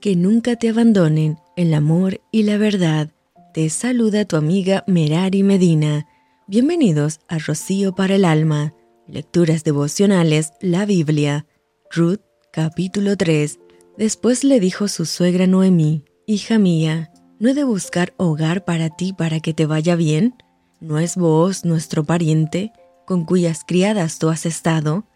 [0.00, 3.10] que nunca te abandonen el amor y la verdad.
[3.52, 6.06] Te saluda tu amiga Merari Medina.
[6.46, 8.74] Bienvenidos a Rocío para el Alma,
[9.08, 11.46] Lecturas Devocionales, la Biblia.
[11.90, 12.20] Ruth,
[12.52, 13.58] capítulo 3.
[13.96, 17.10] Después le dijo su suegra Noemí, Hija mía,
[17.40, 20.34] ¿no he de buscar hogar para ti para que te vaya bien?
[20.80, 22.72] ¿No es vos nuestro pariente,
[23.04, 25.06] con cuyas criadas tú has estado?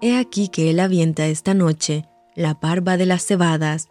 [0.00, 3.88] He aquí que él avienta esta noche la parva de las cebadas,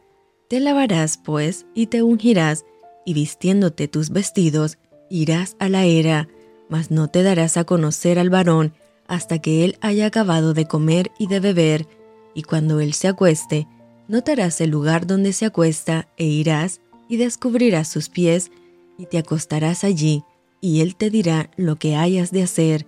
[0.49, 2.65] te lavarás, pues, y te ungirás,
[3.05, 4.77] y vistiéndote tus vestidos,
[5.09, 6.27] irás a la era,
[6.67, 8.73] mas no te darás a conocer al varón
[9.07, 11.87] hasta que él haya acabado de comer y de beber,
[12.35, 13.67] y cuando él se acueste,
[14.07, 18.51] notarás el lugar donde se acuesta, e irás, y descubrirás sus pies,
[18.97, 20.23] y te acostarás allí,
[20.61, 22.85] y él te dirá lo que hayas de hacer.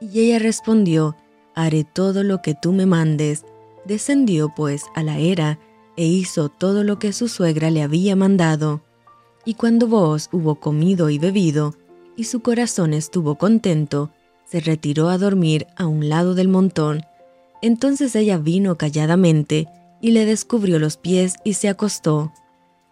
[0.00, 1.16] Y ella respondió,
[1.54, 3.44] Haré todo lo que tú me mandes.
[3.84, 5.58] Descendió pues a la era,
[6.00, 8.80] e hizo todo lo que su suegra le había mandado.
[9.44, 11.74] Y cuando vos hubo comido y bebido,
[12.16, 14.10] y su corazón estuvo contento,
[14.46, 17.02] se retiró a dormir a un lado del montón.
[17.60, 19.68] Entonces ella vino calladamente,
[20.00, 22.32] y le descubrió los pies y se acostó.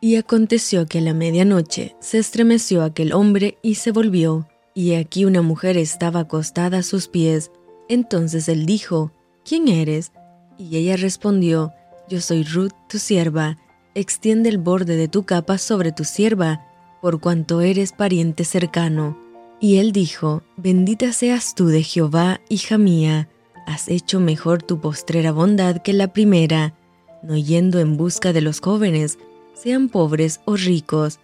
[0.03, 5.25] Y aconteció que a la medianoche se estremeció aquel hombre y se volvió, y aquí
[5.25, 7.53] una mujer estaba acostada a sus pies.
[7.89, 9.13] Entonces él dijo,
[9.47, 10.13] ¿quién eres?
[10.59, 11.73] Y ella respondió,
[12.09, 13.59] yo soy Ruth, tu sierva,
[13.95, 16.65] extiende el borde de tu capa sobre tu sierva,
[17.03, 19.19] por cuanto eres pariente cercano.
[19.61, 23.29] Y él dijo, Bendita seas tú de Jehová, hija mía,
[23.67, 26.75] has hecho mejor tu postrera bondad que la primera,
[27.23, 29.19] no yendo en busca de los jóvenes,
[29.55, 31.19] sean pobres o ricos.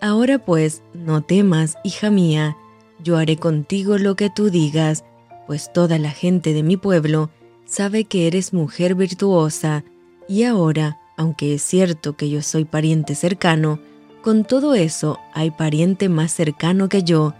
[0.00, 2.56] Ahora pues, no temas, hija mía,
[3.02, 5.04] yo haré contigo lo que tú digas,
[5.46, 7.30] pues toda la gente de mi pueblo
[7.66, 9.84] sabe que eres mujer virtuosa,
[10.30, 13.80] y ahora, aunque es cierto que yo soy pariente cercano,
[14.22, 17.34] con todo eso hay pariente más cercano que yo.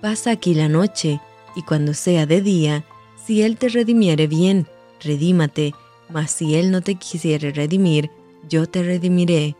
[0.00, 1.20] Pasa aquí la noche,
[1.56, 2.84] y cuando sea de día,
[3.26, 4.68] si él te redimiere bien,
[5.02, 5.74] redímate,
[6.08, 8.08] mas si él no te quisiere redimir,
[8.48, 9.56] yo te redimiré.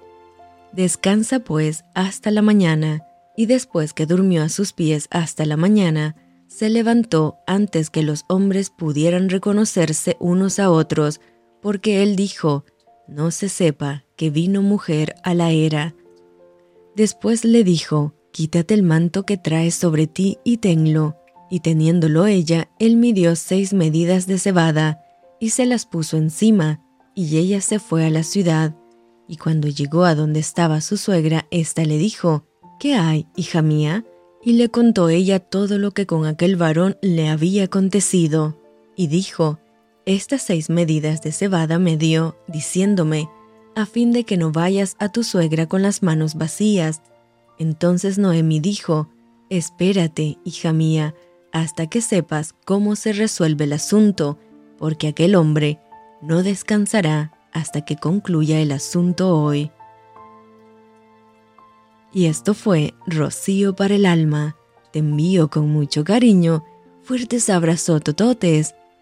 [0.70, 3.03] Descansa pues hasta la mañana,
[3.36, 6.14] y después que durmió a sus pies hasta la mañana,
[6.47, 11.20] se levantó antes que los hombres pudieran reconocerse unos a otros,
[11.60, 12.64] porque él dijo,
[13.06, 15.94] no se sepa que vino mujer a la era.
[16.94, 21.16] Después le dijo, quítate el manto que traes sobre ti y tenlo.
[21.50, 25.02] Y teniéndolo ella, él midió seis medidas de cebada,
[25.41, 26.82] y se las puso encima,
[27.14, 28.76] y ella se fue a la ciudad.
[29.26, 32.44] Y cuando llegó a donde estaba su suegra, ésta le dijo,
[32.78, 34.04] ¿Qué hay, hija mía?
[34.42, 38.56] Y le contó ella todo lo que con aquel varón le había acontecido.
[38.94, 39.58] Y dijo,
[40.08, 43.28] estas seis medidas de cebada me dio, diciéndome,
[43.74, 47.02] a fin de que no vayas a tu suegra con las manos vacías.
[47.58, 49.10] Entonces Noemi dijo,
[49.50, 51.14] Espérate, hija mía,
[51.52, 54.38] hasta que sepas cómo se resuelve el asunto,
[54.78, 55.78] porque aquel hombre
[56.22, 59.70] no descansará hasta que concluya el asunto hoy.
[62.14, 64.56] Y esto fue Rocío para el alma.
[64.91, 66.64] Te envío con mucho cariño,
[67.02, 68.74] fuertes abrazos tototes